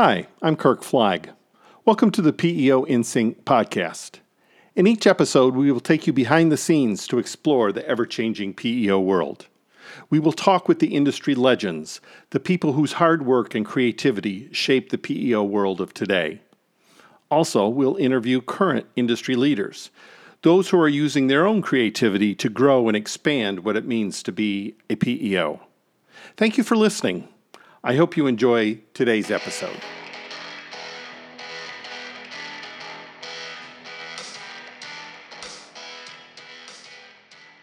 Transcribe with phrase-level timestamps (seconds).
[0.00, 1.30] Hi, I'm Kirk Flagg.
[1.84, 4.20] Welcome to the PEO In Sync podcast.
[4.76, 8.54] In each episode, we will take you behind the scenes to explore the ever changing
[8.54, 9.48] PEO world.
[10.08, 12.00] We will talk with the industry legends,
[12.30, 16.42] the people whose hard work and creativity shape the PEO world of today.
[17.28, 19.90] Also, we'll interview current industry leaders,
[20.42, 24.30] those who are using their own creativity to grow and expand what it means to
[24.30, 25.60] be a PEO.
[26.36, 27.26] Thank you for listening.
[27.84, 29.76] I hope you enjoy today's episode.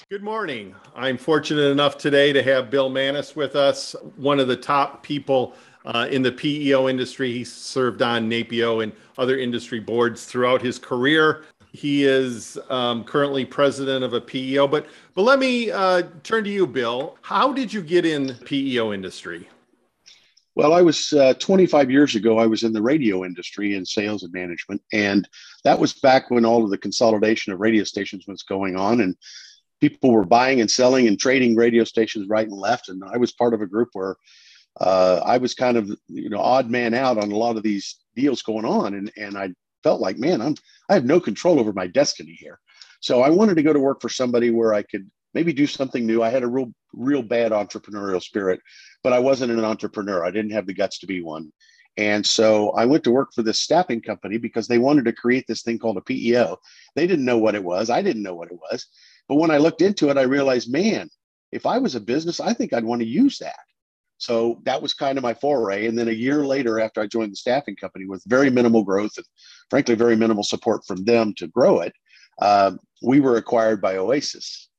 [0.10, 0.74] Good morning.
[0.96, 5.54] I'm fortunate enough today to have Bill Maness with us, one of the top people
[5.84, 7.34] uh, in the PEO industry.
[7.34, 11.44] He served on NAPEO and other industry boards throughout his career.
[11.74, 14.66] He is um, currently president of a PEO.
[14.70, 17.18] But but let me uh, turn to you, Bill.
[17.22, 19.50] How did you get in PEO industry?
[20.56, 22.40] Well, I was uh, 25 years ago.
[22.40, 25.28] I was in the radio industry in sales and management, and
[25.66, 29.18] that was back when all of the consolidation of radio stations was going on, and
[29.82, 32.88] people were buying and selling and trading radio stations right and left.
[32.88, 34.16] And I was part of a group where
[34.80, 37.98] uh, I was kind of you know odd man out on a lot of these
[38.16, 39.50] deals going on, and and I
[39.84, 40.56] felt like, man, I'm
[40.90, 42.60] I have no control over my destiny here.
[43.02, 46.06] So I wanted to go to work for somebody where I could maybe do something
[46.06, 46.24] new.
[46.24, 48.60] I had a real real bad entrepreneurial spirit,
[49.04, 50.26] but I wasn't an entrepreneur.
[50.26, 51.52] I didn't have the guts to be one.
[51.98, 55.46] And so I went to work for this staffing company because they wanted to create
[55.48, 56.58] this thing called a PEO.
[56.96, 57.90] They didn't know what it was.
[57.90, 58.88] I didn't know what it was.
[59.30, 61.10] But when I looked into it, I realized, man,
[61.52, 63.56] if I was a business, I think I'd want to use that.
[64.18, 65.88] So that was kind of my foray.
[65.88, 69.12] And then a year later, after I joined the staffing company with very minimal growth
[69.18, 69.26] and
[69.70, 71.94] frankly, very minimal support from them to grow it,
[72.42, 74.70] uh, we were acquired by Oasis,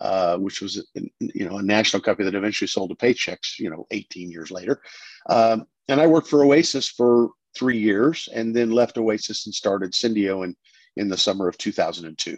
[0.00, 3.86] uh, which was you know a national company that eventually sold to Paychex, you know,
[3.90, 4.80] 18 years later.
[5.28, 9.92] Um, and I worked for Oasis for three years, and then left Oasis and started
[9.92, 10.54] Syndeo in
[10.96, 12.36] in the summer of 2002.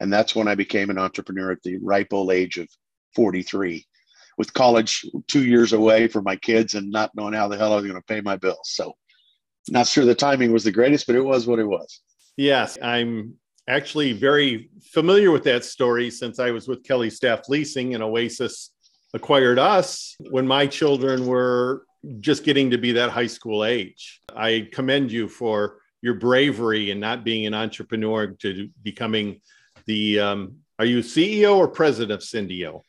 [0.00, 2.68] And that's when I became an entrepreneur at the ripe old age of
[3.14, 3.86] 43,
[4.36, 7.76] with college two years away for my kids and not knowing how the hell I
[7.76, 8.70] was going to pay my bills.
[8.70, 8.94] So,
[9.68, 12.00] not sure the timing was the greatest, but it was what it was.
[12.36, 13.34] Yes, I'm
[13.68, 18.70] actually very familiar with that story since I was with Kelly Staff Leasing and Oasis
[19.14, 21.84] acquired us when my children were
[22.20, 24.20] just getting to be that high school age.
[24.34, 29.40] I commend you for your bravery and not being an entrepreneur to becoming
[29.86, 32.80] the um, are you CEO or president of Syndeo?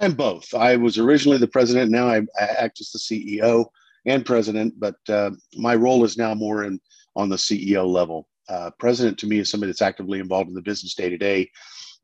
[0.00, 0.54] I'm both.
[0.54, 1.90] I was originally the president.
[1.90, 3.66] Now I, I act as the CEO
[4.06, 6.80] and president, but uh, my role is now more in
[7.16, 8.28] on the CEO level.
[8.50, 11.48] Uh, president to me is somebody that's actively involved in the business day to day,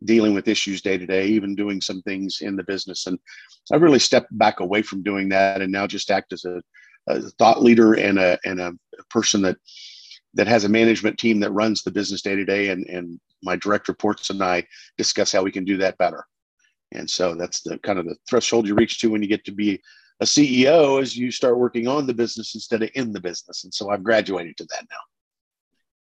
[0.04, 3.06] dealing with issues day to day, even doing some things in the business.
[3.06, 3.18] And
[3.72, 6.62] I really stepped back away from doing that and now just act as a,
[7.08, 8.72] a thought leader and a and a
[9.10, 9.56] person that
[10.34, 13.56] that has a management team that runs the business day to day and and my
[13.56, 14.64] direct reports and I
[14.96, 16.24] discuss how we can do that better.
[16.92, 19.52] And so that's the kind of the threshold you reach to when you get to
[19.52, 19.80] be
[20.20, 23.64] a CEO as you start working on the business instead of in the business.
[23.64, 25.15] And so I've graduated to that now.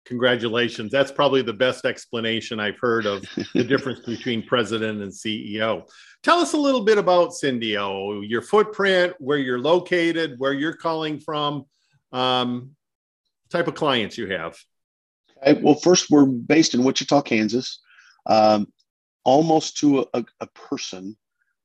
[0.04, 0.90] Congratulations.
[0.90, 3.24] That's probably the best explanation I've heard of
[3.54, 5.88] the difference between president and CEO.
[6.22, 11.20] Tell us a little bit about Syndeo, your footprint, where you're located, where you're calling
[11.20, 11.66] from,
[12.10, 12.72] um,
[13.50, 14.56] type of clients you have.
[15.44, 15.60] Okay.
[15.62, 17.80] Well, first, we're based in Wichita, Kansas.
[18.26, 18.72] Um,
[19.24, 21.16] almost to a, a person,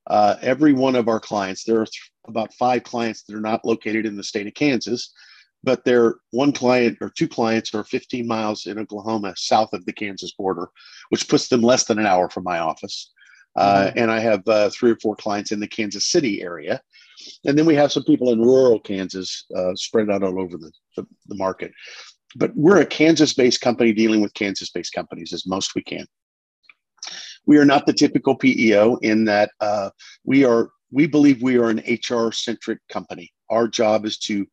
[0.06, 3.64] uh, every one of our clients, there are th- about five clients that are not
[3.64, 5.12] located in the state of Kansas,
[5.68, 9.92] but they're one client or two clients are 15 miles in Oklahoma, south of the
[9.92, 10.70] Kansas border,
[11.10, 13.12] which puts them less than an hour from my office.
[13.54, 13.98] Uh, mm-hmm.
[13.98, 16.80] and I have uh, three or four clients in the Kansas City area.
[17.44, 20.72] And then we have some people in rural Kansas uh, spread out all over the,
[20.96, 21.70] the, the market.
[22.34, 26.06] But we're a Kansas based company dealing with Kansas based companies as most we can.
[27.44, 29.90] We are not the typical PEO in that uh,
[30.24, 33.30] we are we believe we are an HR centric company.
[33.50, 34.46] Our job is to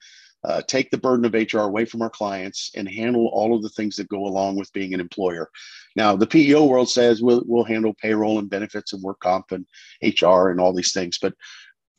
[0.46, 3.70] uh, take the burden of HR away from our clients and handle all of the
[3.70, 5.50] things that go along with being an employer.
[5.96, 9.66] Now, the PEO world says we'll, we'll handle payroll and benefits and work comp and
[10.04, 11.18] HR and all these things.
[11.18, 11.34] But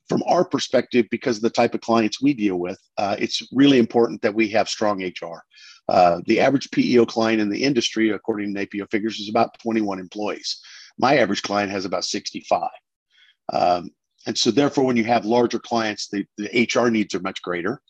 [0.08, 3.78] from our perspective, because of the type of clients we deal with, uh, it's really
[3.78, 5.43] important that we have strong HR.
[5.88, 9.98] Uh, the average PEO client in the industry, according to NAPEO figures, is about 21
[9.98, 10.60] employees.
[10.98, 12.69] My average client has about 65.
[13.52, 13.90] Um,
[14.26, 17.81] and so, therefore, when you have larger clients, the, the HR needs are much greater,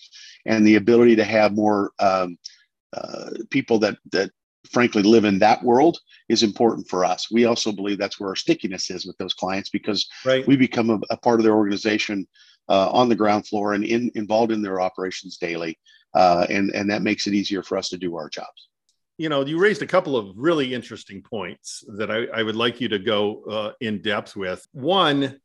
[0.45, 2.37] and the ability to have more um,
[2.93, 4.31] uh, people that that
[4.71, 5.99] frankly live in that world
[6.29, 7.31] is important for us.
[7.31, 10.47] We also believe that's where our stickiness is with those clients because right.
[10.47, 12.27] we become a, a, part of their organization
[12.69, 15.79] uh, on the ground floor and in, involved in their operations daily.
[16.15, 18.69] uh, and and that makes it easier for us to do our jobs.
[19.19, 22.81] You know, you raised a couple of really interesting points that I, I would like
[22.81, 24.67] you to go uh, in depth with.
[24.73, 25.41] One,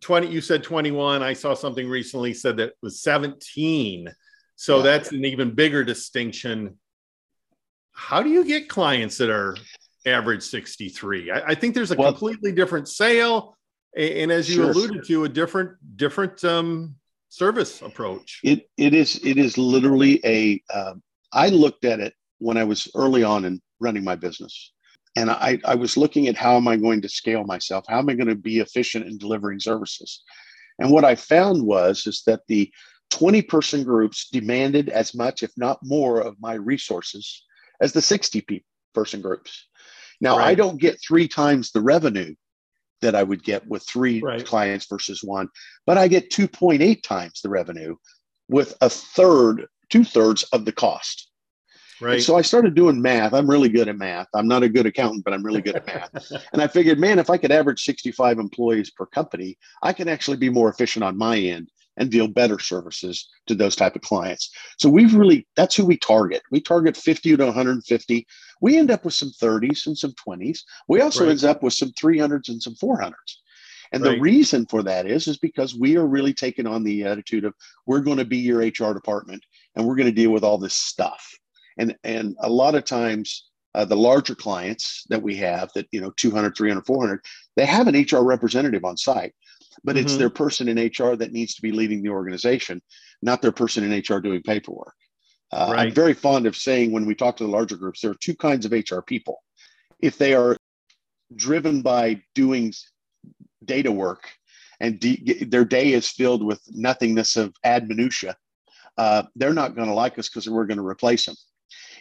[0.00, 1.22] 20, you said 21.
[1.22, 4.08] I saw something recently said that was 17.
[4.56, 4.82] So yeah.
[4.82, 6.78] that's an even bigger distinction.
[7.92, 9.56] How do you get clients that are
[10.06, 11.30] average 63?
[11.30, 13.56] I, I think there's a well, completely different sale.
[13.96, 14.70] And as you sure.
[14.70, 16.94] alluded to, a different, different um,
[17.30, 18.40] service approach.
[18.44, 20.62] It it is it is literally a.
[20.72, 20.94] Uh,
[21.32, 24.72] I looked at it when I was early on in running my business,
[25.16, 27.84] and I I was looking at how am I going to scale myself?
[27.88, 30.22] How am I going to be efficient in delivering services?
[30.78, 32.72] And what I found was is that the
[33.10, 37.44] 20 person groups demanded as much, if not more, of my resources
[37.80, 38.64] as the 60
[38.94, 39.66] person groups.
[40.20, 40.48] Now, right.
[40.48, 42.34] I don't get three times the revenue
[43.00, 44.44] that I would get with three right.
[44.44, 45.48] clients versus one,
[45.86, 47.96] but I get 2.8 times the revenue
[48.48, 51.29] with a third, two thirds of the cost.
[52.00, 52.14] Right.
[52.14, 53.34] And so I started doing math.
[53.34, 54.28] I'm really good at math.
[54.34, 56.32] I'm not a good accountant, but I'm really good at math.
[56.52, 60.38] and I figured, man, if I could average 65 employees per company, I can actually
[60.38, 64.50] be more efficient on my end and deal better services to those type of clients.
[64.78, 66.42] So we've really that's who we target.
[66.50, 68.26] We target 50 to 150.
[68.60, 70.60] We end up with some 30s and some 20s.
[70.88, 71.30] We also right.
[71.30, 73.12] end up with some 300s and some 400s.
[73.92, 74.12] And right.
[74.12, 77.54] the reason for that is is because we are really taking on the attitude of
[77.86, 79.44] we're going to be your HR department
[79.74, 81.28] and we're going to deal with all this stuff.
[81.78, 86.00] And and a lot of times uh, the larger clients that we have that you
[86.00, 87.20] know 200 300 400
[87.56, 89.32] they have an hr representative on site
[89.84, 90.04] but mm-hmm.
[90.04, 92.80] it's their person in HR that needs to be leading the organization,
[93.22, 94.94] not their person in HR doing paperwork.
[95.52, 95.86] Uh, right.
[95.86, 98.36] I'm very fond of saying when we talk to the larger groups, there are two
[98.36, 99.42] kinds of HR people.
[100.00, 100.56] If they are
[101.34, 102.72] driven by doing
[103.64, 104.30] data work
[104.80, 108.36] and de- their day is filled with nothingness of ad minutia,
[108.96, 111.36] uh, they're not going to like us because we're going to replace them.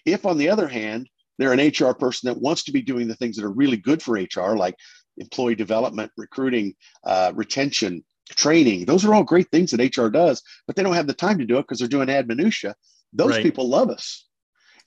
[0.06, 3.16] If, on the other hand, they're an HR person that wants to be doing the
[3.16, 4.76] things that are really good for HR, like
[5.18, 6.74] employee development, recruiting,
[7.06, 8.86] uh, retention, training.
[8.86, 11.46] Those are all great things that HR does, but they don't have the time to
[11.46, 12.76] do it because they're doing ad minutia.
[13.14, 13.44] Those right.
[13.44, 14.26] people love us.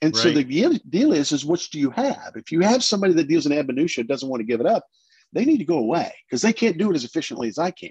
[0.01, 0.23] And right.
[0.23, 2.33] so the deal is, is which do you have?
[2.35, 4.85] If you have somebody that deals in ad minutia doesn't want to give it up,
[5.33, 7.91] they need to go away because they can't do it as efficiently as I can.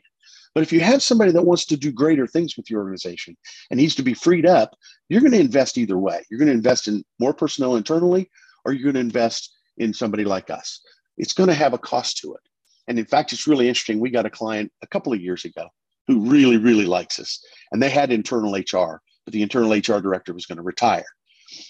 [0.54, 3.38] But if you have somebody that wants to do greater things with your organization
[3.70, 4.76] and needs to be freed up,
[5.08, 6.24] you're going to invest either way.
[6.30, 8.30] You're going to invest in more personnel internally,
[8.66, 10.82] or you're going to invest in somebody like us
[11.22, 12.42] it's going to have a cost to it.
[12.88, 14.00] And in fact, it's really interesting.
[14.00, 15.68] We got a client a couple of years ago
[16.08, 17.44] who really, really likes us.
[17.72, 21.06] And they had internal HR, but the internal HR director was going to retire.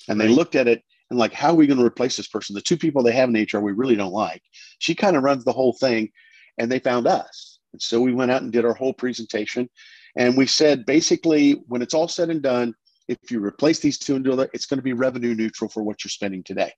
[0.08, 2.54] And they looked at it and like, how are we going to replace this person?
[2.54, 4.42] The two people they have in HR we really don't like.
[4.80, 6.10] She kind of runs the whole thing,
[6.58, 7.51] and they found us.
[7.74, 9.70] And so we went out and did our whole presentation.
[10.18, 12.76] And we said basically, when it's all said and done,
[13.08, 16.04] if you replace these two into other, it's going to be revenue neutral for what
[16.04, 16.72] you're spending today.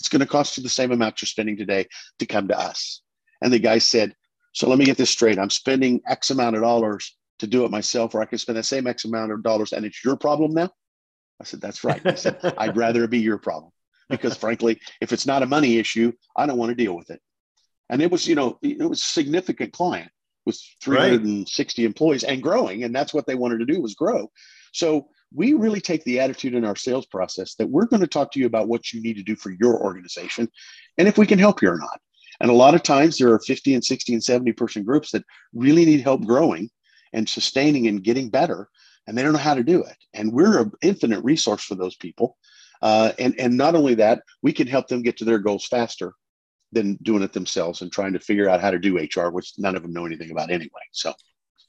[0.00, 1.86] It's going to cost you the same amount you're spending today
[2.18, 3.02] to come to us.
[3.40, 4.14] And the guy said,
[4.52, 5.38] So let me get this straight.
[5.38, 8.62] I'm spending X amount of dollars to do it myself, or I can spend the
[8.62, 10.70] same X amount of dollars and it's your problem now.
[11.40, 12.04] I said, That's right.
[12.04, 13.72] I said, I'd rather it be your problem
[14.08, 17.20] because frankly, if it's not a money issue, I don't want to deal with it.
[17.90, 20.10] And it was, you know, it was a significant client
[20.46, 21.86] with 360 right.
[21.86, 22.84] employees and growing.
[22.84, 24.30] And that's what they wanted to do was grow.
[24.72, 28.30] So we really take the attitude in our sales process that we're going to talk
[28.32, 30.48] to you about what you need to do for your organization
[30.98, 32.00] and if we can help you or not.
[32.40, 35.24] And a lot of times there are 50 and 60 and 70 person groups that
[35.52, 36.70] really need help growing
[37.12, 38.68] and sustaining and getting better,
[39.06, 39.96] and they don't know how to do it.
[40.14, 42.36] And we're an infinite resource for those people.
[42.82, 46.12] Uh, and, and not only that, we can help them get to their goals faster
[46.74, 49.76] than doing it themselves and trying to figure out how to do HR, which none
[49.76, 50.82] of them know anything about anyway.
[50.92, 51.14] So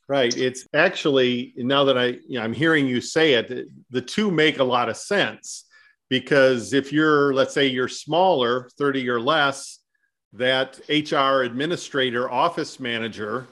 [0.07, 0.35] Right.
[0.37, 4.59] It's actually now that I you know, I'm hearing you say it, the two make
[4.59, 5.65] a lot of sense
[6.09, 9.79] because if you're let's say you're smaller, 30 or less,
[10.33, 13.47] that HR administrator, office manager,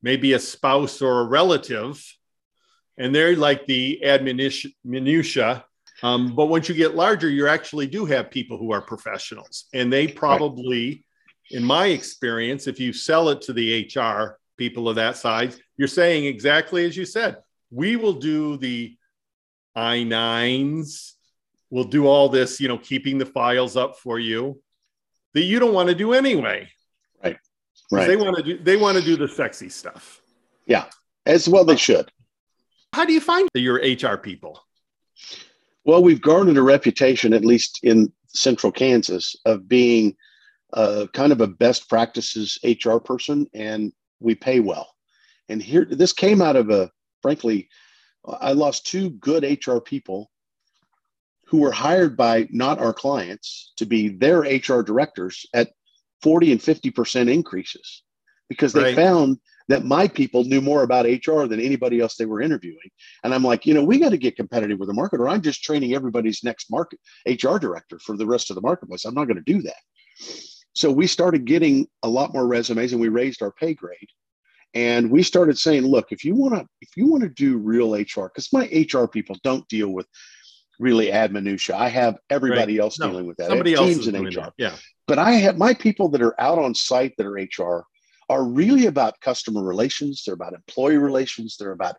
[0.00, 2.02] maybe a spouse or a relative,
[2.96, 5.64] and they're like the admonition minutia.
[6.02, 9.92] Um, but once you get larger, you actually do have people who are professionals, and
[9.92, 11.02] they probably, right.
[11.50, 15.88] in my experience, if you sell it to the HR people of that size, you're
[15.88, 17.38] saying exactly as you said.
[17.70, 18.96] We will do the
[19.74, 21.12] I 9s,
[21.70, 24.60] we'll do all this, you know, keeping the files up for you
[25.34, 26.68] that you don't want to do anyway.
[27.22, 27.36] Right.
[27.90, 28.06] Right.
[28.06, 30.20] They want to do they want to do the sexy stuff.
[30.66, 30.86] Yeah.
[31.26, 32.10] As well they should.
[32.92, 34.60] How do you find your HR people?
[35.88, 40.14] Well, we've garnered a reputation, at least in central Kansas, of being
[40.74, 43.90] uh, kind of a best practices HR person and
[44.20, 44.94] we pay well.
[45.48, 46.90] And here, this came out of a,
[47.22, 47.70] frankly,
[48.26, 50.30] I lost two good HR people
[51.46, 55.70] who were hired by not our clients to be their HR directors at
[56.20, 58.02] 40 and 50% increases
[58.50, 58.94] because they right.
[58.94, 59.38] found
[59.68, 62.90] that my people knew more about HR than anybody else they were interviewing.
[63.22, 65.42] And I'm like, you know, we got to get competitive with the market, or I'm
[65.42, 69.04] just training everybody's next market HR director for the rest of the marketplace.
[69.04, 69.76] I'm not going to do that.
[70.74, 74.08] So we started getting a lot more resumes and we raised our pay grade.
[74.74, 77.94] And we started saying, look, if you want to, if you want to do real
[77.94, 80.06] HR, because my HR people don't deal with
[80.78, 81.76] really ad minutia.
[81.76, 82.84] I have everybody right.
[82.84, 83.48] else no, dealing with that.
[83.48, 84.52] Somebody else in HR.
[84.56, 84.76] Yeah.
[85.06, 87.84] But I have my people that are out on site that are HR
[88.28, 90.22] are really about customer relations.
[90.24, 91.56] They're about employee relations.
[91.56, 91.96] They're about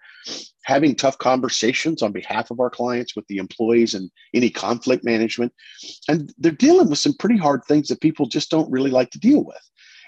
[0.64, 5.54] having tough conversations on behalf of our clients with the employees and any conflict management.
[6.08, 9.20] And they're dealing with some pretty hard things that people just don't really like to
[9.20, 9.62] deal with.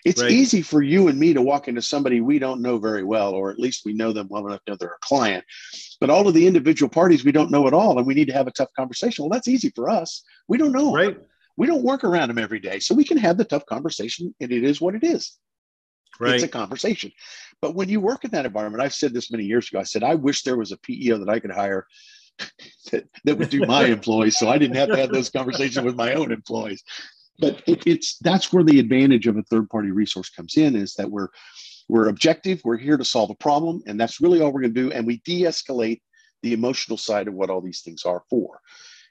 [0.03, 0.31] It's right.
[0.31, 3.51] easy for you and me to walk into somebody we don't know very well, or
[3.51, 5.43] at least we know them well enough to know they're a client.
[5.99, 8.33] But all of the individual parties we don't know at all, and we need to
[8.33, 9.23] have a tough conversation.
[9.23, 10.23] Well, that's easy for us.
[10.47, 10.93] We don't know.
[10.93, 11.17] Right.
[11.57, 14.51] We don't work around them every day, so we can have the tough conversation, and
[14.51, 15.37] it is what it is.
[16.19, 16.35] Right.
[16.35, 17.11] It's a conversation.
[17.61, 19.79] But when you work in that environment, I've said this many years ago.
[19.79, 21.87] I said I wish there was a PEO that I could hire
[22.91, 25.95] that, that would do my employees, so I didn't have to have those conversations with
[25.95, 26.83] my own employees
[27.41, 30.93] but it, it's that's where the advantage of a third party resource comes in is
[30.93, 31.27] that we're
[31.89, 34.81] we're objective we're here to solve a problem and that's really all we're going to
[34.81, 36.01] do and we de-escalate
[36.43, 38.59] the emotional side of what all these things are for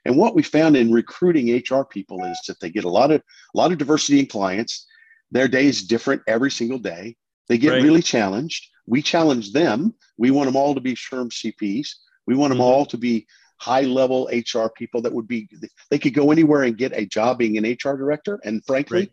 [0.05, 3.21] and what we found in recruiting hr people is that they get a lot of
[3.53, 4.87] a lot of diversity in clients
[5.31, 7.15] their day is different every single day
[7.47, 7.83] they get right.
[7.83, 11.89] really challenged we challenge them we want them all to be SHRM cps
[12.27, 12.67] we want them mm-hmm.
[12.67, 13.27] all to be
[13.61, 15.47] high level HR people that would be,
[15.91, 18.39] they could go anywhere and get a job being an HR director.
[18.43, 19.11] And frankly, right.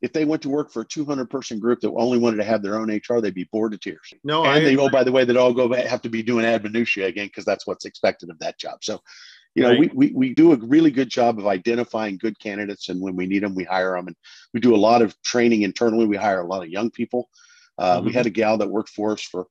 [0.00, 2.62] if they went to work for a 200 person group that only wanted to have
[2.62, 4.14] their own HR, they'd be bored to tears.
[4.24, 6.46] No, and I, they, oh, by the way, they'd all go have to be doing
[6.46, 8.82] ad minutia again, because that's what's expected of that job.
[8.82, 9.02] So,
[9.54, 9.78] you know, right.
[9.78, 12.88] we, we, we do a really good job of identifying good candidates.
[12.88, 14.06] And when we need them, we hire them.
[14.08, 14.16] And
[14.54, 16.06] we do a lot of training internally.
[16.06, 17.28] We hire a lot of young people.
[17.78, 18.06] Uh, mm-hmm.
[18.06, 19.46] We had a gal that worked for us for,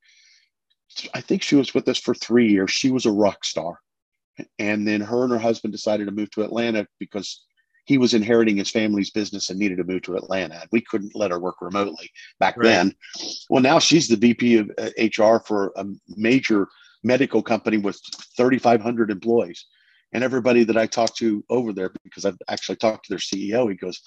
[1.14, 2.72] I think she was with us for three years.
[2.72, 3.80] She was a rock star.
[4.58, 7.46] And then her and her husband decided to move to Atlanta because
[7.86, 10.56] he was inheriting his family's business and needed to move to Atlanta.
[10.56, 12.64] And we couldn't let her work remotely back right.
[12.64, 12.96] then.
[13.50, 16.68] Well, now she's the VP of HR uh, for a major
[17.04, 18.00] medical company with
[18.38, 19.66] 3,500 employees.
[20.14, 23.70] And everybody that I talked to over there, because I've actually talked to their CEO,
[23.70, 24.02] he goes,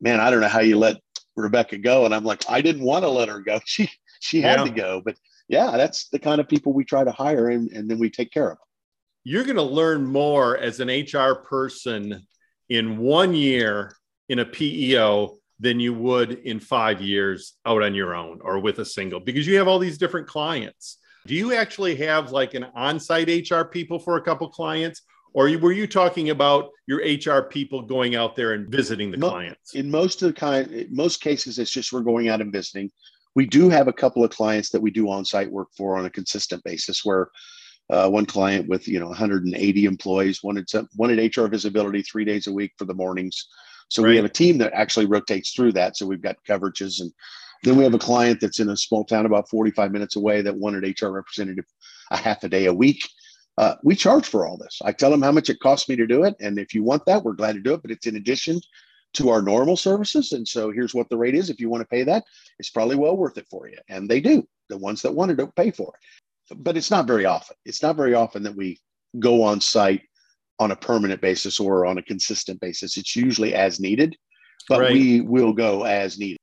[0.00, 0.98] "Man, I don't know how you let
[1.36, 3.60] Rebecca go." And I'm like, "I didn't want to let her go.
[3.66, 3.90] She
[4.20, 4.64] she had yeah.
[4.64, 5.16] to go." But
[5.48, 8.30] yeah, that's the kind of people we try to hire, and, and then we take
[8.30, 8.66] care of them
[9.24, 12.26] you're going to learn more as an HR person
[12.68, 13.94] in one year
[14.28, 18.78] in a PEO than you would in five years out on your own or with
[18.78, 20.98] a single because you have all these different clients.
[21.26, 25.02] Do you actually have like an on site HR people for a couple clients?
[25.32, 29.74] Or were you talking about your HR people going out there and visiting the clients?
[29.74, 32.90] In most of the kind, most cases, it's just we're going out and visiting.
[33.36, 36.06] We do have a couple of clients that we do on site work for on
[36.06, 37.30] a consistent basis where
[37.90, 42.46] uh, one client with you know 180 employees wanted some, wanted HR visibility three days
[42.46, 43.48] a week for the mornings.
[43.88, 44.10] So right.
[44.10, 45.96] we have a team that actually rotates through that.
[45.96, 47.12] So we've got coverages, and
[47.64, 50.56] then we have a client that's in a small town about 45 minutes away that
[50.56, 51.64] wanted HR representative
[52.10, 53.08] a half a day a week.
[53.60, 54.80] Uh, we charge for all this.
[54.84, 57.04] I tell them how much it costs me to do it, and if you want
[57.06, 57.82] that, we're glad to do it.
[57.82, 58.60] But it's in addition
[59.14, 60.32] to our normal services.
[60.32, 61.50] And so here's what the rate is.
[61.50, 62.24] If you want to pay that,
[62.58, 63.76] it's probably well worth it for you.
[63.88, 64.46] And they do.
[64.68, 66.00] The ones that want it don't pay for it
[66.56, 67.56] but it's not very often.
[67.64, 68.80] It's not very often that we
[69.18, 70.02] go on site
[70.58, 72.96] on a permanent basis or on a consistent basis.
[72.96, 74.16] It's usually as needed,
[74.68, 74.92] but right.
[74.92, 76.38] we will go as needed.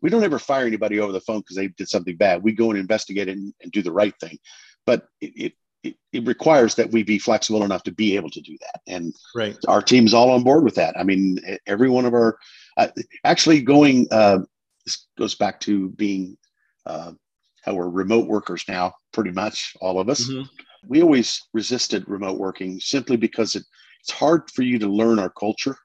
[0.00, 2.42] We don't ever fire anybody over the phone because they did something bad.
[2.42, 4.36] We go and investigate it and, and do the right thing.
[4.84, 8.56] But it, it, it, requires that we be flexible enough to be able to do
[8.60, 8.80] that.
[8.86, 9.56] And right.
[9.68, 10.94] our team's all on board with that.
[10.98, 12.38] I mean, every one of our,
[12.76, 12.88] uh,
[13.24, 14.38] actually going, uh,
[14.84, 16.36] this goes back to being
[16.86, 17.12] uh,
[17.64, 20.28] how we're remote workers now, pretty much all of us.
[20.28, 20.42] Mm-hmm.
[20.88, 23.62] We always resisted remote working simply because it,
[24.00, 25.76] it's hard for you to learn our culture,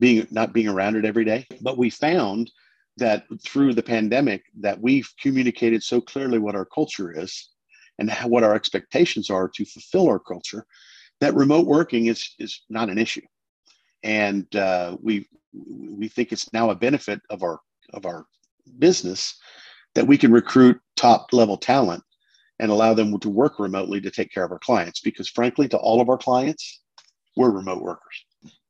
[0.00, 1.46] being not being around it every day.
[1.60, 2.50] But we found
[2.96, 7.50] that through the pandemic that we've communicated so clearly what our culture is
[7.98, 10.66] and how, what our expectations are to fulfill our culture
[11.20, 13.22] that remote working is is not an issue
[14.02, 17.58] and uh, we we think it's now a benefit of our
[17.92, 18.26] of our
[18.78, 19.36] business
[19.94, 22.02] that we can recruit top level talent
[22.58, 25.00] and allow them to work remotely to take care of our clients.
[25.00, 26.80] Because frankly, to all of our clients,
[27.36, 28.24] we're remote workers.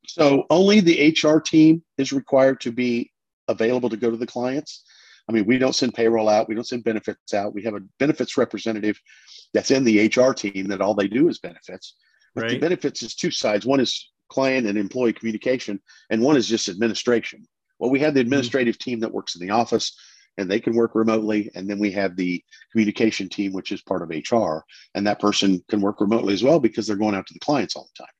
[0.06, 3.10] So only the HR team is required to be
[3.48, 4.84] available to go to the clients.
[5.28, 7.54] I mean, we don't send payroll out, we don't send benefits out.
[7.54, 9.00] We have a benefits representative
[9.52, 11.94] that's in the HR team that all they do is benefits.
[12.34, 12.50] But right.
[12.50, 13.64] the benefits is two sides.
[13.64, 17.46] One is client and employee communication, and one is just administration.
[17.78, 18.26] Well, we have the mm-hmm.
[18.26, 18.90] administrative mm-hmm.
[18.90, 19.96] team that works in the office
[20.36, 21.50] and they can work remotely.
[21.54, 24.64] And then we have the communication team, which is part of HR,
[24.94, 27.76] and that person can work remotely as well because they're going out to the clients
[27.76, 28.12] all the time.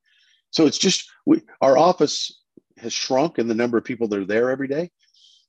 [0.50, 2.40] So it's just we, our office
[2.78, 4.90] has shrunk in the number of people that are there every day,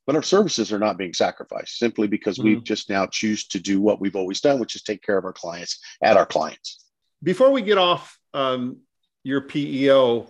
[0.05, 2.55] but our services are not being sacrificed simply because mm-hmm.
[2.55, 5.25] we just now choose to do what we've always done, which is take care of
[5.25, 6.85] our clients at our clients.
[7.23, 8.77] Before we get off um,
[9.23, 10.27] your PEO,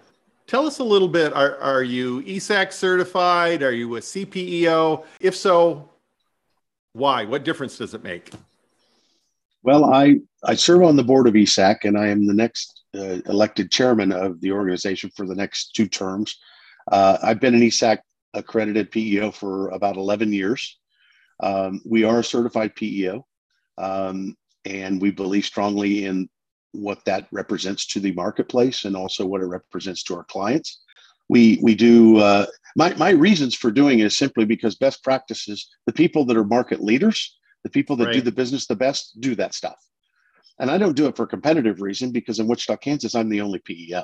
[0.48, 1.34] tell us a little bit.
[1.34, 3.64] Are, are you ESAC certified?
[3.64, 5.06] Are you a CPEO?
[5.20, 5.90] If so,
[6.94, 7.26] why?
[7.26, 8.32] What difference does it make?
[9.64, 13.20] Well, I, I serve on the board of ESAC and I am the next uh,
[13.26, 16.38] elected chairman of the organization for the next two terms.
[16.90, 17.98] Uh, I've been an ESAC
[18.36, 20.78] accredited PEO for about 11 years.
[21.42, 23.26] Um, we are a certified PEO
[23.78, 26.30] um, and we believe strongly in
[26.72, 30.82] what that represents to the marketplace and also what it represents to our clients.
[31.30, 35.70] We, we do uh, my, my reasons for doing it is simply because best practices,
[35.86, 38.14] the people that are market leaders, the people that right.
[38.14, 39.78] do the business the best, do that stuff.
[40.60, 43.60] And I don't do it for competitive reason because in Wichita, Kansas, I'm the only
[43.60, 44.04] PEO.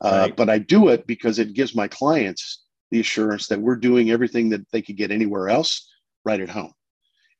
[0.00, 0.36] Uh, right.
[0.36, 2.61] But I do it because it gives my clients
[2.92, 5.90] the assurance that we're doing everything that they could get anywhere else
[6.24, 6.72] right at home.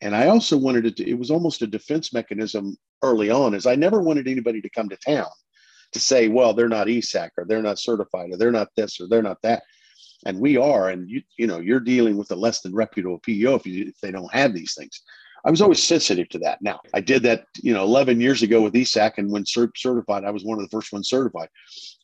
[0.01, 3.67] And I also wanted it to, it was almost a defense mechanism early on, as
[3.67, 5.31] I never wanted anybody to come to town
[5.93, 9.07] to say, well, they're not ESAC or they're not certified or they're not this or
[9.07, 9.63] they're not that
[10.27, 13.55] and we are and you you know you're dealing with a less than reputable PEO
[13.55, 15.03] if you if they don't have these things.
[15.45, 16.63] I was always sensitive to that.
[16.63, 20.25] Now I did that you know 11 years ago with ESAC, and when cert- certified,
[20.25, 21.49] I was one of the first ones certified.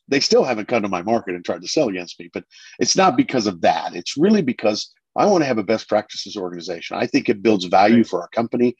[0.09, 2.43] They still haven't come to my market and tried to sell against me, but
[2.79, 3.95] it's not because of that.
[3.95, 6.97] It's really because I want to have a best practices organization.
[6.97, 8.75] I think it builds value for our company.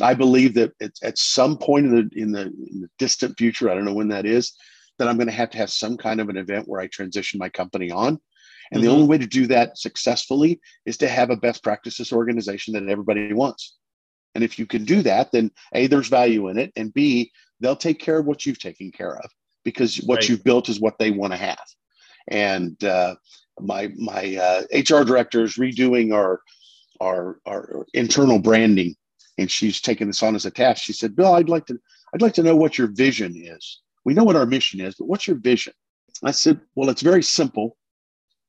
[0.00, 3.70] I believe that it's at some point in the, in the in the distant future,
[3.70, 4.52] I don't know when that is,
[4.98, 7.38] that I'm going to have to have some kind of an event where I transition
[7.38, 8.20] my company on
[8.70, 8.88] and mm-hmm.
[8.88, 12.88] the only way to do that successfully is to have a best practices organization that
[12.88, 13.76] everybody wants.
[14.34, 16.72] And if you can do that, then A, there's value in it.
[16.76, 19.30] And B, they'll take care of what you've taken care of
[19.66, 20.28] because what right.
[20.28, 21.66] you've built is what they want to have.
[22.28, 23.16] And uh,
[23.60, 26.40] my my uh, HR director is redoing our,
[27.00, 28.94] our our internal branding,
[29.38, 30.84] and she's taking this on as a task.
[30.84, 31.78] She said, "Bill, I'd like to
[32.14, 33.80] I'd like to know what your vision is.
[34.04, 35.74] We know what our mission is, but what's your vision?"
[36.24, 37.76] I said, "Well, it's very simple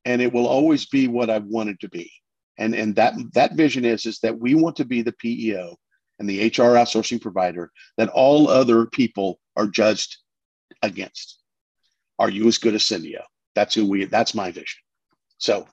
[0.08, 2.10] and it will always be what I want it to be.
[2.58, 5.76] And and that that vision is is that we want to be the PEO
[6.18, 10.18] and the HR outsourcing provider that all other people are judged
[10.82, 11.40] against.
[12.20, 13.22] Are you as good as Syndeo?
[13.56, 14.06] That's who we.
[14.06, 14.80] That's my vision.
[15.38, 15.68] So,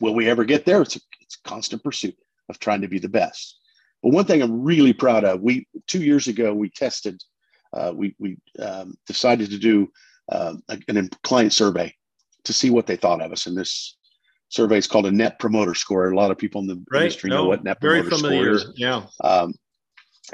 [0.00, 0.82] will we ever get there?
[0.82, 2.16] It's a, it's a constant pursuit
[2.48, 3.58] of trying to be the best.
[4.02, 7.20] But one thing I'm really proud of, we two years ago we tested,
[7.72, 9.90] uh, we we um, decided to do
[10.30, 11.94] uh, a, a client survey
[12.44, 13.46] to see what they thought of us.
[13.46, 13.96] And this
[14.48, 16.10] survey is called a Net Promoter Score.
[16.10, 17.02] A lot of people in the right.
[17.02, 18.66] industry no, know what Net Promoter Score is.
[18.76, 19.02] Yeah.
[19.22, 19.54] Um,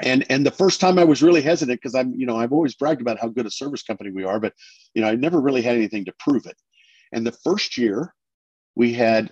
[0.01, 2.75] and and the first time I was really hesitant because I'm you know I've always
[2.75, 4.53] bragged about how good a service company we are, but
[4.93, 6.57] you know I never really had anything to prove it.
[7.11, 8.13] And the first year,
[8.75, 9.31] we had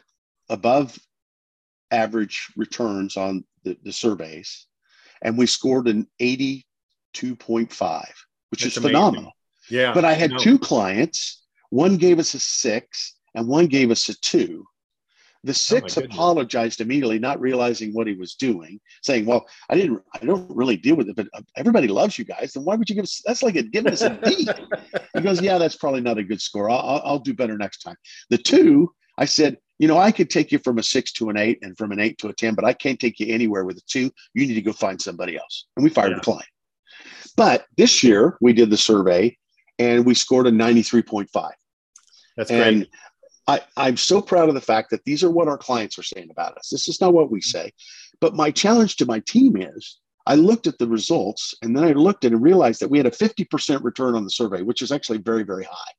[0.50, 0.98] above
[1.92, 4.68] average returns on the, the surveys,
[5.22, 6.64] and we scored an 82.5,
[8.50, 8.82] which That's is amazing.
[8.82, 9.32] phenomenal.
[9.70, 9.94] Yeah.
[9.94, 10.38] But I had no.
[10.38, 14.64] two clients one gave us a six and one gave us a two.
[15.46, 19.76] The oh, six oh apologized immediately, not realizing what he was doing, saying, "Well, I
[19.76, 20.02] didn't.
[20.14, 22.54] I don't really deal with it, but uh, everybody loves you guys.
[22.54, 23.22] Then why would you give us?
[23.26, 24.48] That's like a, giving us a D."
[25.14, 26.70] he goes, "Yeah, that's probably not a good score.
[26.70, 27.98] I'll, I'll do better next time."
[28.30, 31.36] The two, I said, "You know, I could take you from a six to an
[31.36, 33.78] eight, and from an eight to a ten, but I can't take you anywhere with
[33.78, 34.12] a two.
[34.34, 36.20] You need to go find somebody else." And we fired yeah.
[36.20, 36.48] the client.
[37.36, 39.38] But this year we did the survey,
[39.78, 41.56] and we scored a ninety-three point five.
[42.38, 42.90] That's and great.
[43.48, 46.30] I, I'm so proud of the fact that these are what our clients are saying
[46.32, 46.70] about us.
[46.70, 47.72] This is not what we say.
[48.22, 51.92] But my challenge to my team is I looked at the results and then I
[51.92, 54.92] looked at and realized that we had a 50% return on the survey, which is
[54.92, 55.92] actually very, very high.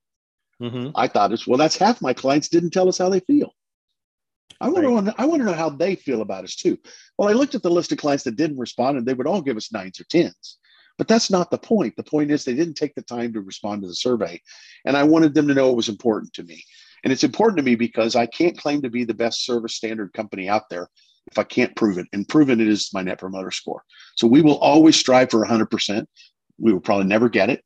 [0.62, 0.90] Mm-hmm.
[0.94, 3.52] I thought it's well, that's half my clients didn't tell us how they feel.
[4.60, 5.14] I want right.
[5.14, 6.78] to I want to know how they feel about us too.
[7.18, 9.42] Well, I looked at the list of clients that didn't respond, and they would all
[9.42, 10.58] give us nines or tens.
[10.96, 11.96] But that's not the point.
[11.96, 14.40] The point is they didn't take the time to respond to the survey.
[14.84, 16.62] And I wanted them to know it was important to me.
[17.04, 20.12] And it's important to me because I can't claim to be the best service standard
[20.14, 20.88] company out there
[21.30, 22.06] if I can't prove it.
[22.12, 23.82] And proven it is my net promoter score.
[24.16, 26.06] So we will always strive for 100%.
[26.58, 27.62] We will probably never get it.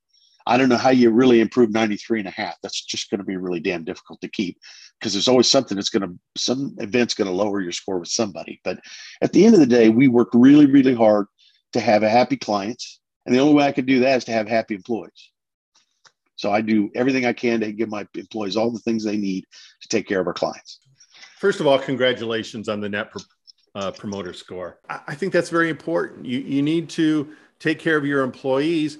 [0.46, 2.55] I don't know how you really improve 93 and a half.
[2.62, 4.59] That's just going to be really damn difficult to keep
[4.98, 8.09] because there's always something that's going to, some event's going to lower your score with
[8.09, 8.59] somebody.
[8.64, 8.81] But
[9.20, 11.27] at the end of the day, we work really, really hard
[11.74, 12.98] to have a happy clients.
[13.27, 15.31] And the only way I can do that is to have happy employees.
[16.38, 19.44] So I do everything I can to give my employees all the things they need
[19.83, 20.79] to take care of our clients.
[21.38, 23.12] First of all, congratulations on the net
[23.74, 24.79] uh, promoter score.
[24.88, 26.24] I, I think that's very important.
[26.24, 28.98] You, you need to take care of your employees.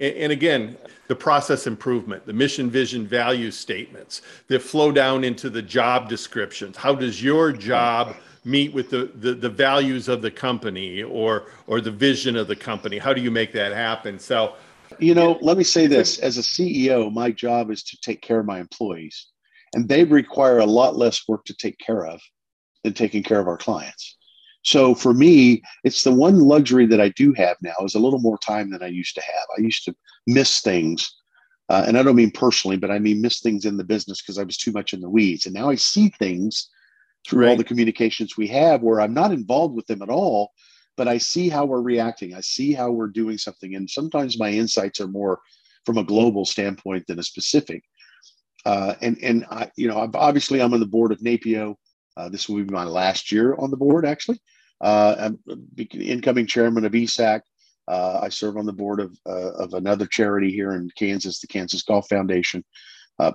[0.00, 5.50] And, and again, the process improvement, the mission, vision, value statements that flow down into
[5.50, 6.78] the job descriptions.
[6.78, 8.16] How does your job
[8.46, 12.56] meet with the, the, the values of the company or, or the vision of the
[12.56, 12.96] company?
[12.96, 14.18] How do you make that happen?
[14.18, 14.54] So,
[15.00, 18.40] you know, let me say this as a CEO, my job is to take care
[18.40, 19.26] of my employees,
[19.74, 22.20] and they require a lot less work to take care of
[22.84, 24.16] than taking care of our clients.
[24.62, 28.18] So for me, it's the one luxury that I do have now is a little
[28.20, 29.46] more time than I used to have.
[29.56, 29.94] I used to
[30.26, 31.10] miss things.
[31.68, 34.38] Uh, and I don't mean personally, but I mean miss things in the business because
[34.38, 35.46] I was too much in the weeds.
[35.46, 36.68] And now I see things
[37.26, 37.50] through right.
[37.50, 40.52] all the communications we have where I'm not involved with them at all,
[41.00, 42.34] but I see how we're reacting.
[42.34, 43.74] I see how we're doing something.
[43.74, 45.40] And sometimes my insights are more
[45.86, 47.82] from a global standpoint than a specific.
[48.66, 51.74] Uh, and and I, you know, obviously I'm on the board of NAPEO.
[52.18, 54.40] Uh, this will be my last year on the board, actually.
[54.78, 55.58] Uh, I'm
[55.94, 57.40] incoming chairman of ESAC.
[57.88, 61.46] Uh, I serve on the board of, uh, of another charity here in Kansas, the
[61.46, 62.62] Kansas Golf Foundation.
[63.18, 63.32] Uh,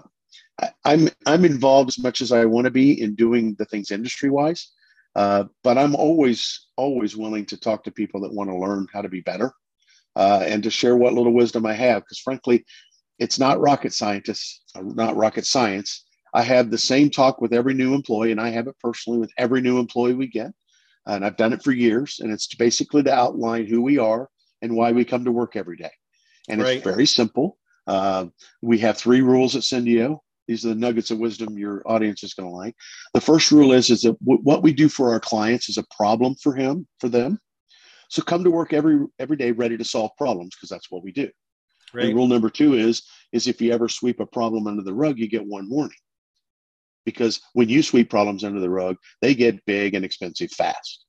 [0.62, 3.90] I, I'm I'm involved as much as I want to be in doing the things
[3.90, 4.70] industry wise,
[5.16, 9.02] uh, but I'm always always willing to talk to people that want to learn how
[9.02, 9.52] to be better
[10.16, 12.04] uh, and to share what little wisdom I have.
[12.04, 12.66] Because frankly,
[13.20, 16.06] it's not rocket scientists, uh, not rocket science.
[16.34, 19.32] I have the same talk with every new employee, and I have it personally with
[19.38, 20.52] every new employee we get.
[21.08, 24.28] And I've done it for years, and it's basically to outline who we are
[24.62, 25.92] and why we come to work every day.
[26.50, 26.78] And right.
[26.78, 27.58] it's very simple.
[27.88, 28.28] Uh,
[28.62, 30.20] we have three rules at Syndeo.
[30.48, 32.76] These are the nuggets of wisdom your audience is going to like.
[33.14, 35.86] The first rule is is that w- what we do for our clients is a
[35.96, 37.40] problem for him for them.
[38.10, 41.12] So come to work every every day ready to solve problems because that's what we
[41.12, 41.30] do.
[41.94, 42.06] Right.
[42.06, 45.18] And rule number two is is if you ever sweep a problem under the rug,
[45.18, 45.98] you get one warning.
[47.06, 51.06] Because when you sweep problems under the rug, they get big and expensive fast.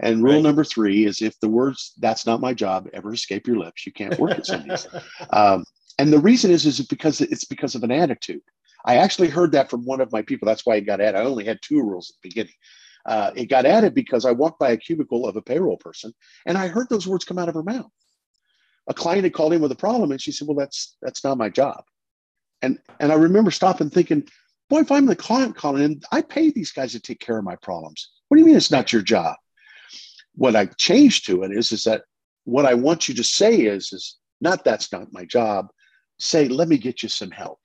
[0.00, 0.42] And rule right.
[0.42, 3.92] number three is if the words "that's not my job" ever escape your lips, you
[3.92, 4.88] can't work at Syndeo's.
[5.30, 5.64] um,
[5.98, 8.42] and the reason is is because it's because of an attitude.
[8.84, 10.46] I actually heard that from one of my people.
[10.46, 11.18] That's why it got added.
[11.18, 12.54] I only had two rules at the beginning.
[13.04, 16.12] Uh, it got added because I walked by a cubicle of a payroll person
[16.46, 17.90] and I heard those words come out of her mouth.
[18.88, 21.38] A client had called in with a problem and she said, "Well, that's that's not
[21.38, 21.84] my job."
[22.62, 24.28] And and I remember stopping thinking,
[24.68, 27.44] "Boy, if I'm the client calling in, I pay these guys to take care of
[27.44, 28.10] my problems.
[28.28, 29.36] What do you mean it's not your job?"
[30.34, 32.02] What I changed to it is is that
[32.44, 35.68] what I want you to say is is not that's not my job
[36.22, 37.58] say, let me get you some help.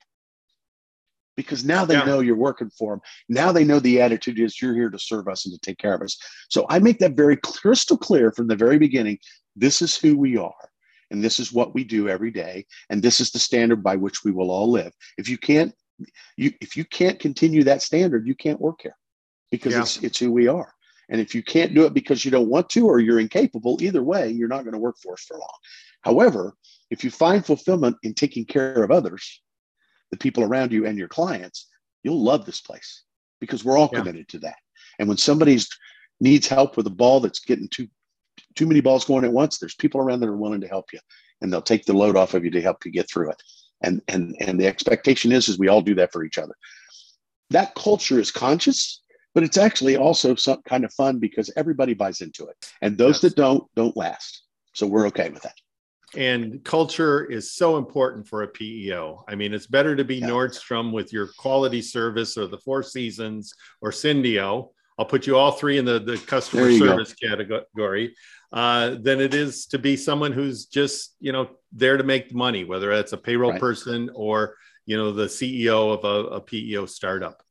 [1.36, 2.04] Because now they yeah.
[2.04, 3.00] know you're working for them.
[3.28, 5.94] Now they know the attitude is you're here to serve us and to take care
[5.94, 6.18] of us.
[6.48, 9.18] So I make that very crystal clear from the very beginning.
[9.54, 10.70] This is who we are.
[11.10, 12.66] And this is what we do every day.
[12.90, 14.92] And this is the standard by which we will all live.
[15.16, 15.72] If you can't,
[16.36, 18.96] you if you can't continue that standard, you can't work here
[19.50, 19.80] because yeah.
[19.80, 20.72] it's it's who we are.
[21.08, 24.02] And if you can't do it because you don't want to or you're incapable, either
[24.02, 25.48] way, you're not going to work for us for long.
[26.02, 26.54] However,
[26.90, 29.42] if you find fulfillment in taking care of others,
[30.10, 31.68] the people around you and your clients,
[32.02, 33.04] you'll love this place
[33.40, 33.98] because we're all yeah.
[33.98, 34.56] committed to that.
[34.98, 35.68] And when somebody's
[36.20, 37.86] needs help with a ball that's getting too
[38.54, 40.98] too many balls going at once, there's people around that are willing to help you,
[41.40, 43.42] and they'll take the load off of you to help you get through it.
[43.82, 46.54] And and and the expectation is is we all do that for each other.
[47.50, 49.02] That culture is conscious,
[49.34, 53.16] but it's actually also some kind of fun because everybody buys into it, and those
[53.16, 53.22] yes.
[53.22, 54.42] that don't don't last.
[54.74, 55.54] So we're okay with that
[56.16, 59.24] and culture is so important for a PEO.
[59.28, 60.28] I mean, it's better to be yeah.
[60.28, 64.70] Nordstrom with your quality service or the Four Seasons or Syndeo.
[64.98, 67.28] I'll put you all three in the, the customer service go.
[67.28, 68.16] category
[68.52, 72.64] uh, than it is to be someone who's just, you know, there to make money,
[72.64, 73.60] whether that's a payroll right.
[73.60, 77.42] person or, you know, the CEO of a, a PEO startup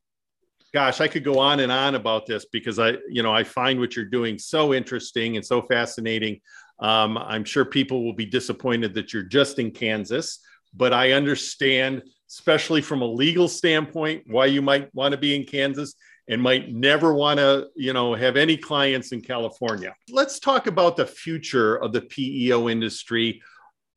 [0.74, 3.80] gosh, I could go on and on about this because I, you know, I find
[3.80, 6.42] what you're doing so interesting and so fascinating.
[6.80, 10.40] Um, I'm sure people will be disappointed that you're just in Kansas,
[10.76, 15.44] but I understand, especially from a legal standpoint, why you might want to be in
[15.44, 15.96] Kansas
[16.28, 19.96] and might never want to, you know, have any clients in California.
[20.10, 23.42] Let's talk about the future of the PEO industry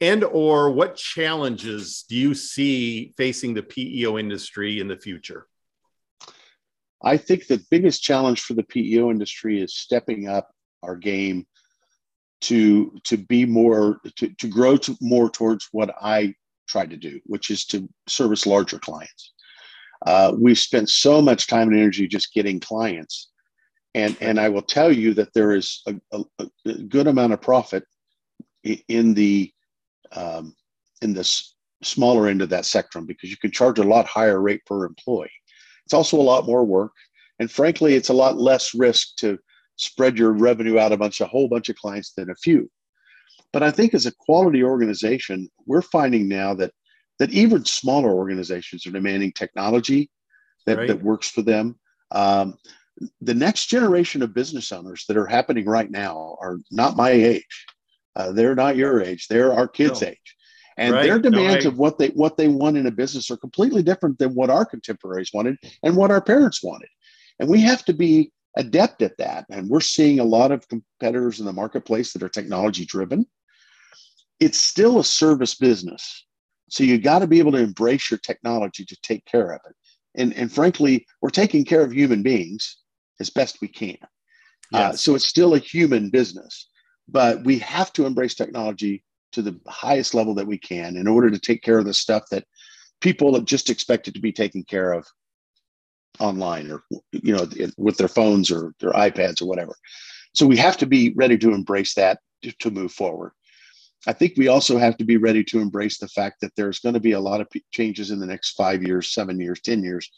[0.00, 5.46] and or what challenges do you see facing the PEO industry in the future?
[7.02, 10.50] I think the biggest challenge for the PEO industry is stepping up
[10.82, 11.46] our game
[12.42, 16.34] to to be more to, to grow to more towards what I
[16.68, 19.32] try to do, which is to service larger clients.
[20.06, 23.30] Uh, we've spent so much time and energy just getting clients,
[23.94, 27.42] and and I will tell you that there is a, a, a good amount of
[27.42, 27.84] profit
[28.64, 29.52] in the
[30.12, 30.54] um,
[31.02, 34.64] in this smaller end of that spectrum because you can charge a lot higher rate
[34.66, 35.30] per employee.
[35.84, 36.92] It's also a lot more work,
[37.38, 39.38] and frankly, it's a lot less risk to
[39.80, 42.70] spread your revenue out a bunch a whole bunch of clients than a few.
[43.52, 46.72] But I think as a quality organization, we're finding now that
[47.18, 50.10] that even smaller organizations are demanding technology
[50.66, 50.88] that, right.
[50.88, 51.78] that works for them.
[52.10, 52.56] Um,
[53.20, 57.66] the next generation of business owners that are happening right now are not my age.
[58.16, 59.28] Uh, they're not your age.
[59.28, 60.08] They're our kids' no.
[60.08, 60.36] age,
[60.76, 61.04] and right.
[61.04, 61.72] their demands no, I...
[61.72, 64.64] of what they what they want in a business are completely different than what our
[64.64, 66.88] contemporaries wanted and what our parents wanted.
[67.38, 69.46] And we have to be adept at that.
[69.50, 73.26] And we're seeing a lot of competitors in the marketplace that are technology driven.
[74.38, 76.26] It's still a service business.
[76.70, 79.74] So you got to be able to embrace your technology to take care of it.
[80.14, 82.78] And, and frankly, we're taking care of human beings
[83.20, 83.98] as best we can.
[84.72, 84.94] Uh, yes.
[84.94, 86.70] Uh, so it's still a human business
[87.10, 91.30] but we have to embrace technology to the highest level that we can in order
[91.30, 92.44] to take care of the stuff that
[93.00, 95.06] people have just expected to be taken care of
[96.18, 97.46] online or you know
[97.78, 99.74] with their phones or their ipads or whatever
[100.34, 102.18] so we have to be ready to embrace that
[102.58, 103.32] to, move forward
[104.06, 106.94] i think we also have to be ready to embrace the fact that there's going
[106.94, 110.10] to be a lot of changes in the next five years seven years ten years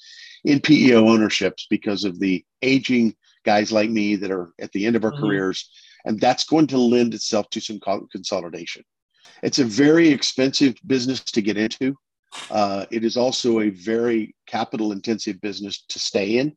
[0.45, 4.97] in peo ownerships because of the aging guys like me that are at the end
[4.97, 5.25] of our mm-hmm.
[5.25, 5.69] careers
[6.05, 8.85] and that's going to lend itself to some consolidation.
[9.43, 11.97] It's a very expensive business to get into.
[12.51, 16.55] Uh, it is also a very capital intensive business to stay in.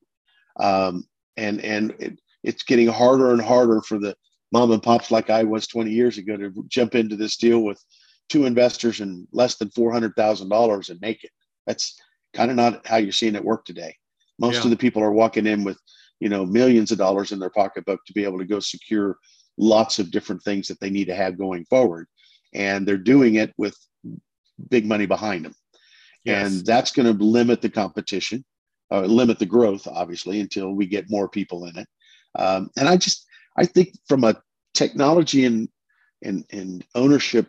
[0.60, 1.06] Um,
[1.38, 4.16] and and it, it's getting harder and harder for the
[4.52, 7.84] mom and pops like I was 20 years ago to jump into this deal with
[8.30, 11.32] two investors and less than $400,000 and make it.
[11.68, 12.00] That's
[12.34, 13.96] kind of not how you're seeing it work today.
[14.40, 14.64] Most yeah.
[14.64, 15.78] of the people are walking in with,
[16.20, 19.18] you know, millions of dollars in their pocketbook to be able to go secure
[19.58, 22.08] lots of different things that they need to have going forward.
[22.54, 23.76] And they're doing it with
[24.70, 25.54] big money behind them.
[26.26, 26.52] Yes.
[26.52, 28.44] And that's going to limit the competition,
[28.92, 31.88] uh, limit the growth, obviously, until we get more people in it.
[32.38, 33.26] Um, and I just,
[33.58, 34.36] I think from a
[34.74, 35.70] technology and,
[36.24, 37.48] and, and ownership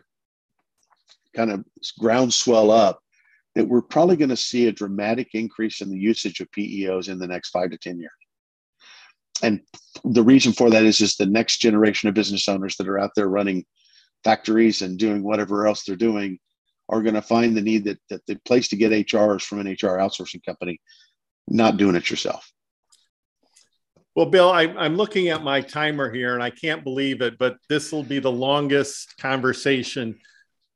[1.35, 1.65] kind of
[1.99, 2.99] groundswell up,
[3.55, 7.17] that we're probably going to see a dramatic increase in the usage of PEOs in
[7.17, 8.11] the next five to 10 years
[9.41, 9.61] and
[10.03, 13.11] the reason for that is just the next generation of business owners that are out
[13.15, 13.65] there running
[14.23, 16.39] factories and doing whatever else they're doing
[16.89, 19.59] are going to find the need that, that the place to get HR is from
[19.59, 20.79] an HR outsourcing company,
[21.47, 22.51] not doing it yourself.
[24.15, 27.57] Well, Bill, I, am looking at my timer here and I can't believe it, but
[27.69, 30.17] this will be the longest conversation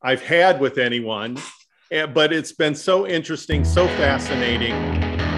[0.02, 1.38] I've had with anyone.
[1.92, 4.74] Eh, but it's been so interesting, so fascinating.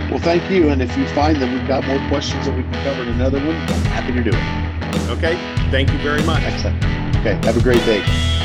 [0.10, 0.70] Well, thank you.
[0.70, 3.40] And if you find that we've got more questions that we can cover in another
[3.40, 5.10] one, I'm happy to do it.
[5.18, 5.36] Okay.
[5.72, 6.44] Thank you very much.
[6.44, 6.78] Excellent.
[7.18, 7.40] Okay.
[7.48, 8.43] Have a great day.